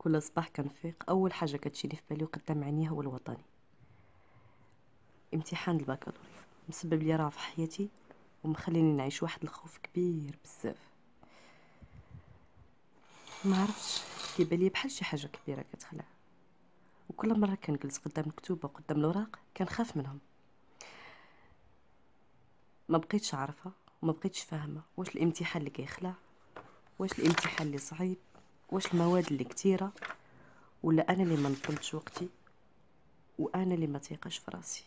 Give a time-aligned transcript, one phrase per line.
[0.00, 1.04] كل صباح كنفيق.
[1.08, 3.44] أول حاجة كتجيني في بالي وقدام عينيا هو الوطني.
[5.34, 6.30] امتحان البكالوريا.
[6.68, 7.88] مسبب لي راه في حياتي
[8.44, 10.76] ومخليني نعيش واحد الخوف كبير بزاف.
[13.44, 14.00] ما عرفتش
[14.36, 16.04] كيبان لي بحال شي حاجة كبيرة كتخلع.
[17.08, 20.18] وكل مرة كنجلس قدام الكتب وقدام الاوراق كنخاف منهم.
[22.88, 23.72] ما بقيتش عارفة
[24.02, 26.14] وما بقيتش فاهمة واش الامتحان اللي كيخلع
[26.98, 28.18] واش الامتحان اللي صعيب.
[28.72, 29.92] واش المواد اللي كتيره
[30.82, 32.28] ولا أنا اللي ما نظمتش وقتي
[33.38, 34.84] وأنا اللي ما تيقاش في راسي؟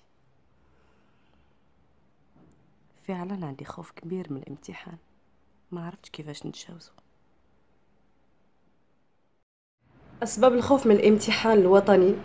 [3.07, 4.97] فعلا عندي خوف كبير من الامتحان.
[5.71, 6.91] ما عرفتش كيفاش نتجاوزه
[10.23, 12.15] أسباب الخوف من الامتحان الوطني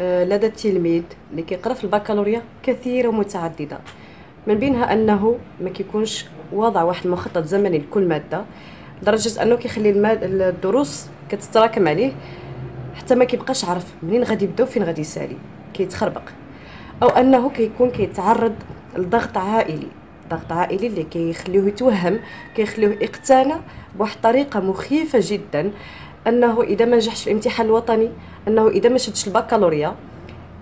[0.00, 3.80] آه، لدى التلميذ اللي كيقرا في البكالوريا كثيره ومتعددة.
[4.46, 8.44] من بينها أنه ما كيكونش وضع واحد المخطط زمني لكل مادة.
[9.02, 9.90] لدرجه أنه كيخلي
[10.22, 12.12] الدروس كتتراكم عليه
[12.94, 15.36] حتى ما كيبقاش عارف منين غادي يبدا وفين غادي يسالي
[15.74, 16.22] كيتخربق.
[17.02, 18.54] أو أنه كيكون كيتعرض
[18.96, 19.88] لضغط عائلي.
[20.30, 22.20] ضغط عائلي اللي كيخليوه يتوهم
[22.56, 23.60] كيخليوه يقتنع
[23.98, 25.70] بواحد الطريقة مخيفة جدا
[26.26, 28.10] أنه إذا ما نجحش في الامتحان الوطني
[28.48, 29.94] أنه إذا ما شدش البكالوريا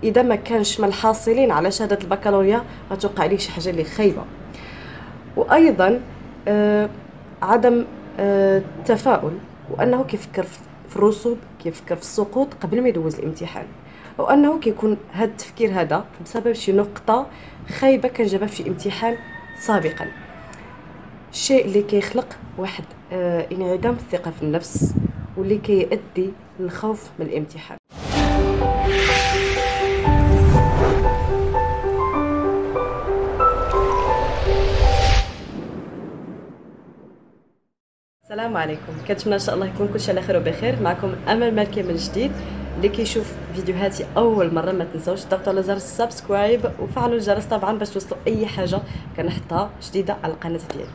[0.03, 4.23] إذا ما كانش من الحاصلين على شهادة البكالوريا غتوقع عليه شي حاجة اللي خايبة.
[5.37, 6.01] وأيضا
[6.47, 6.89] آه
[7.41, 7.85] عدم
[8.19, 9.37] التفاؤل
[9.69, 10.43] وأنه كيفكر
[10.89, 13.65] في الرسوب كيفكر في السقوط قبل ما يدوز الامتحان.
[14.17, 17.27] وأنه كيكون هذا التفكير هذا بسبب شي نقطة
[17.79, 19.17] خايبة كان جابها في شي امتحان
[19.59, 20.07] سابقا.
[21.31, 24.93] الشيء اللي كيخلق واحد آه انعدام الثقة في النفس
[25.37, 27.76] واللي كيؤدي للخوف من الامتحان.
[38.27, 38.93] السلام عليكم.
[39.07, 40.81] كنتمنى إن شاء الله يكون كلشي على خير وبخير.
[40.81, 42.31] معكم أمل مالكي من جديد
[42.77, 47.77] اللي كيشوف فيديوهاتي أول مرة ما تنساوش تضغطوا على زر ال subscribe وفعلوا الجرس طبعا
[47.77, 48.79] باش توصلوا أي حاجة
[49.17, 50.89] كنحطها جديدة على القناة ديالي.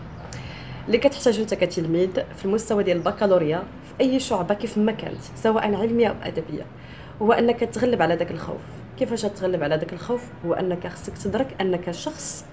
[0.87, 5.75] اللي كتحتاجو انت كتلميذ في المستوى ديال البكالوريا في أي شعبة كيف ما كانت سواء
[5.75, 6.67] علمية أو أدبية
[7.23, 8.61] هو أنك تغلب على داك الخوف.
[8.99, 12.45] كيفاش تغلب على داك الخوف؟ هو أنك خصك تدرك أنك شخص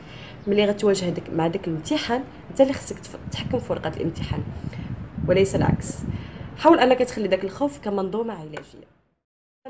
[0.48, 2.96] ملي غتواجه مع داك الامتحان انت اللي خصك
[3.32, 4.44] تحكم في ورقة الامتحان.
[5.30, 5.96] وليس العكس.
[6.58, 9.00] حاول أنك تخلي داك الخوف كمنظومة علاجية.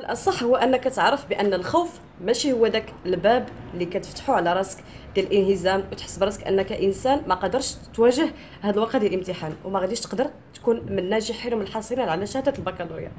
[0.09, 4.83] الصح هو أنك تعرف بأن الخوف ماشي هو داك الباب اللي كتفتحو على راسك
[5.15, 8.29] ديال الإنهزام وتحس براسك أنك إنسان ما قدرش تواجه
[8.61, 13.11] هاد الوقت ديال الامتحان وما غاديش تقدر تكون من الناجحين ومن الحاصلين على شهادة البكالوريا.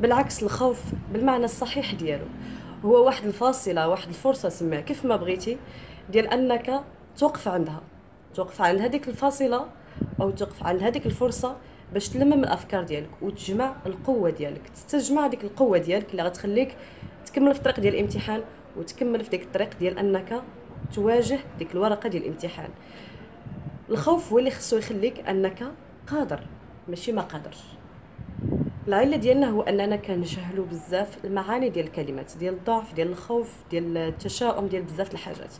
[0.00, 2.26] بالعكس الخوف بالمعنى الصحيح ديالو
[2.84, 5.58] هو واحد الفاصلة واحد الفرصة سميها كيف ما بغيتي
[6.10, 6.82] ديال أنك
[7.16, 7.82] توقف عندها.
[8.34, 9.66] توقف عند هذيك الفاصلة
[10.20, 11.56] أو توقف عند هذيك الفرصة
[11.92, 14.68] باش تلمم الأفكار ديالك وتجمع القوة ديالك.
[14.74, 16.76] تستجمع ديك القوة ديالك اللي غتخليك
[17.26, 18.42] تكمل في الطريق ديال الامتحان
[18.76, 20.42] وتكمل في ديك الطريق ديال أنك
[20.94, 22.70] تواجه ديك الورقة ديال الامتحان.
[23.90, 25.72] الخوف هو اللي خصو يخليك أنك
[26.06, 26.40] قادر
[26.88, 27.62] ماشي ما قادرش.
[28.88, 34.66] العلة ديالنا هو أننا كنجهلوا بزاف المعاني ديال الكلمات ديال الضعف ديال الخوف ديال التشاؤم
[34.66, 35.54] ديال بزاف الحاجات.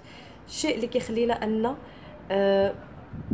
[0.49, 1.77] الشيء اللي كيخلينا أن
[2.31, 2.75] آه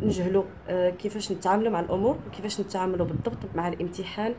[0.03, 4.35] نجهلوا آه كيفاش نتعاملوا مع الأمور وكيفاش نتعاملوا بالضبط مع الامتحان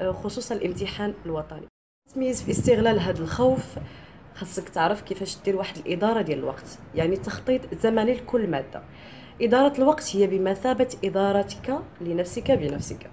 [0.00, 1.66] آه خصوصا الامتحان الوطني.
[2.14, 3.78] تميز في استغلال هذا الخوف
[4.34, 8.82] خاصك تعرف كيفاش دير واحد الإدارة ديال الوقت يعني تخطيط زمني لكل مادة.
[9.42, 13.10] إدارة الوقت هي بمثابة إدارتك لنفسك بنفسك.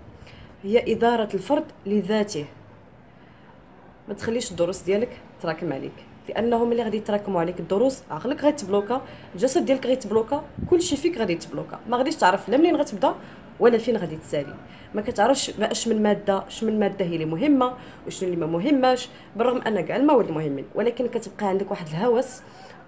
[0.63, 2.45] هي إدارة الفرد لذاته.
[4.07, 6.05] ما تخليش الدروس ديالك تراكم عليك.
[6.29, 8.03] لأنه ملي غادي يتراكموا عليك الدروس.
[8.11, 9.01] عقلك غيتبلوكا.
[9.35, 10.43] الجسد ديالك غيتبلوكا.
[10.69, 11.79] كلشي فيك غادي يتبلوكا.
[11.89, 13.15] ما غاديش تعرف لا منين غتبدا
[13.59, 14.53] ولا فين غادي تسالي.
[14.95, 17.73] ما كتعرفش أش من مادة اش من مادة هي اللي مهمة
[18.07, 19.09] وشنو اللي ما مهماش.
[19.35, 22.41] بالرغم أن كاع المواد مهمين ولكن كتبقى عندك واحد الهوس.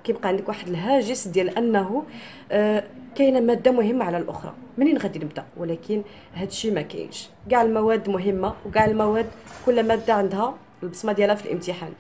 [0.04, 2.04] كيبقى عندك واحد الهاجس ديال أنه
[2.52, 2.84] آه
[3.16, 4.54] كاينة مادة مهمة على الأخرى.
[4.78, 6.02] منين غادي نبدأ؟ ولكن
[6.36, 7.30] هادشي ما كاينش.
[7.50, 9.26] كاع المواد مهمة وكاع المواد
[9.66, 11.94] كل مادة عندها البصمة ديالها في الامتحان.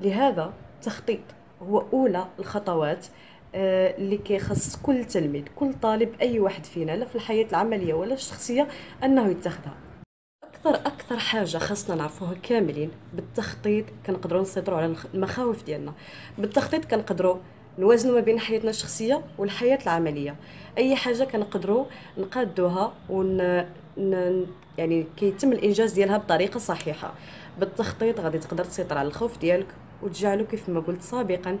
[0.00, 1.20] لهذا التخطيط
[1.62, 3.06] هو أولى الخطوات
[3.54, 8.14] آه، اللي كيخص كل تلميذ كل طالب أي واحد فينا لا في الحياة العملية ولا
[8.14, 8.68] الشخصية
[9.04, 9.74] أنه يتخذها.
[10.44, 15.92] أكثر أكثر حاجة خاصنا نعرفوها كاملين بالتخطيط كنقدروا نسيطروا على المخاوف ديالنا.
[16.38, 17.36] بالتخطيط كنقدروا
[17.78, 20.36] نوازنوا ما بين حياتنا الشخصية والحياة العملية.
[20.78, 21.84] أي حاجة كنقدروا
[22.18, 23.38] نقادوها ون
[24.78, 27.14] يعني كيتم الإنجاز ديالها بطريقة صحيحة.
[27.60, 29.66] بالتخطيط غادي تقدر تسيطر على الخوف ديالك
[30.02, 31.58] وتجعله كيف ما قلت سابقا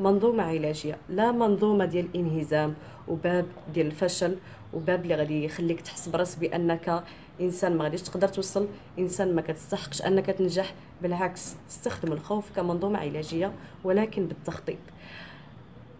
[0.00, 2.74] منظومة علاجية لا منظومة ديال الإنهزام
[3.08, 4.36] وباب ديال الفشل
[4.74, 7.04] وباب اللي غادي يخليك تحس براسك بأنك
[7.40, 8.68] إنسان ما غاديش تقدر توصل
[8.98, 13.52] إنسان ما كتستحقش أنك تنجح بالعكس استخدم الخوف كمنظومة علاجية
[13.84, 14.78] ولكن بالتخطيط.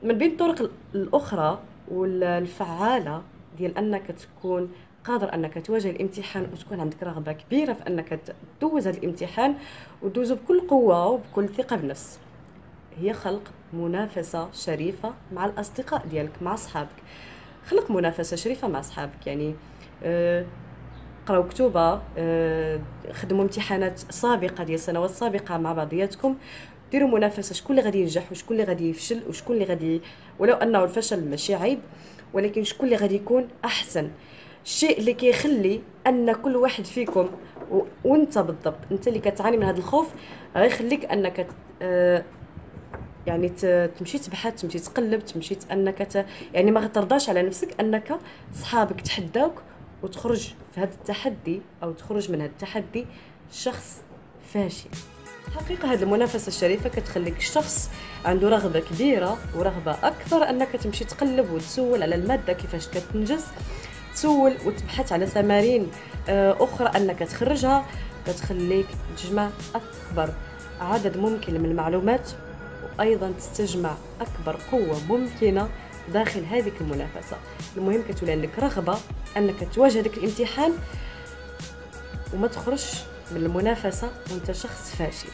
[0.03, 1.59] من بين الطرق الأخرى
[1.91, 3.23] والفعالة
[3.59, 4.73] ديال أنك تكون
[5.07, 6.49] قادر أنك تواجه الامتحان.
[6.53, 8.21] وتكون عندك رغبه كبيرة في أنك
[8.61, 9.55] تدوز هذا الامتحان
[10.03, 12.19] ودوزو بكل قوة وبكل ثقة بالنفس.
[13.01, 13.43] هي خلق
[13.73, 17.03] منافسة شريفة مع الأصدقاء ديالك مع أصحابك.
[17.67, 19.27] خلق منافسة شريفة مع أصحابك.
[19.27, 19.55] يعني
[20.03, 20.45] آه
[21.27, 22.81] قراو كتوبه آه
[23.13, 26.37] خدموا امتحانات سابقة ديال سنوات سابقه مع بعضياتكم.
[26.93, 30.01] ديروا منافسة شكون اللي غادي ينجح وشكون اللي غادي يفشل وشكون اللي غادي
[30.39, 31.79] ولو أنه الفشل ماشي عيب
[32.35, 34.11] ولكن شكون اللي غادي يكون أحسن.
[34.67, 37.29] الشيء اللي كيخلي أن كل واحد فيكم.
[38.05, 40.09] وأنت بالضبط أنت اللي كتعاني من هذا الخوف
[40.57, 41.47] غيخليك أنك
[41.83, 42.25] آه
[43.27, 43.49] يعني
[43.99, 46.27] تمشي تبحث تمشي تقلب تمشي أنك ت...
[46.55, 48.19] يعني ما غترضاش على نفسك أنك
[48.55, 49.63] صحابك تحداوك
[50.03, 53.07] وتخرج في هذا التحدي أو تخرج من هذا التحدي
[53.53, 54.03] شخص
[54.55, 54.89] فاشل
[55.55, 57.91] حقيقة هذه المنافسة الشريفة كتخليك الشخص
[58.25, 63.45] عنده رغبة كبيرة ورغبة أكثر أنك تمشي تقلب وتسول على المادة كيفاش كتنجز
[64.17, 65.91] تسول وتبحث على تمارين
[66.29, 67.87] آه، أخرى أنك تخرجها
[68.27, 68.87] كتخليك
[69.17, 70.33] تجمع أكبر
[70.81, 72.31] عدد ممكن من المعلومات
[72.99, 75.69] وأيضا تستجمع أكبر قوة ممكنة
[76.13, 77.37] داخل هذه المنافسة.
[77.77, 78.99] المهم كتولي عندك رغبة
[79.37, 80.73] أنك تواجه ذاك الامتحان
[82.35, 82.95] وما تخرجش
[83.31, 85.29] من المنافسة وأنت شخص فاشل.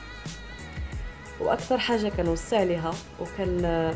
[1.40, 3.94] وأكثر حاجة كنوصي عليها وكان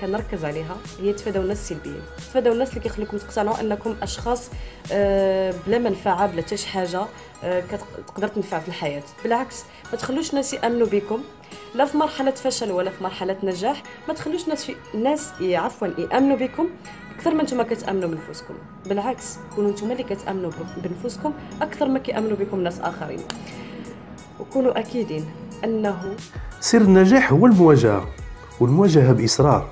[0.00, 2.02] كنركز عليها هي تفادوا الناس السلبيين.
[2.16, 4.50] تفادوا الناس اللي كيخليكم تقتنعوا أنكم أشخاص
[4.92, 7.02] آه، بلا منفعه بلا حتى شي حاجة
[7.44, 7.62] آه،
[8.06, 9.02] كتقدر تنفع في الحياة.
[9.22, 11.20] بالعكس ما تخلوش الناس يأمنوا بكم.
[11.74, 16.68] لا في مرحلة فشل ولا في مرحلة نجاح ما تخلوش الناس الناس عفوا يأمنوا بكم
[17.16, 18.54] أكثر ما نتوما كتأمنوا بنفسكم
[18.86, 23.20] بالعكس كونوا نتوما اللي كتأمنوا بنفسكم أكثر ما كيأمنوا بكم ناس آخرين.
[24.40, 25.24] وكونوا أكيدين
[25.64, 26.16] أنه
[26.60, 28.08] سر النجاح هو المواجهة
[28.60, 29.68] والمواجهة بإصرار.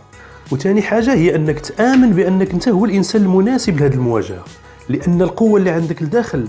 [0.52, 4.44] وثاني حاجة هي أنك تآمن بأنك أنت هو الإنسان المناسب لهذه المواجهة
[4.88, 6.48] لأن القوة اللي عندك لداخل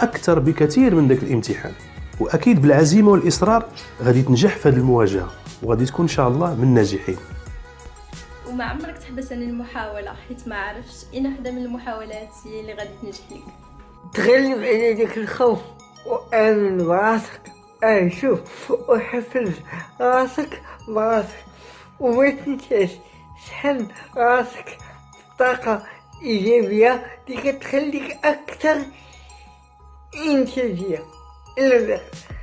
[0.00, 1.72] أكثر بكثير من ذاك الامتحان
[2.20, 3.64] وأكيد بالعزيمة والإصرار
[4.02, 5.30] غادي تنجح في هذه المواجهة
[5.62, 7.16] وغادي تكون إن شاء الله من الناجحين.
[8.48, 12.90] وما عمرك تحبس عن المحاولة حيت ما عرفتش اين وحده من المحاولات هي اللي غادي
[13.02, 13.42] تنجح لك
[14.14, 15.58] تغلب على داك الخوف
[16.06, 17.40] وآمن براسك.
[17.84, 19.50] أي شوف وحفز
[20.00, 21.44] راسك براسك
[22.00, 22.90] وما تنساش.
[23.48, 24.78] شحن راسك
[25.38, 25.82] طاقة
[26.22, 28.82] إيجابية اللي كتخليك أكثر
[30.26, 31.02] إنتاجية.
[31.58, 32.35] إلى الآخر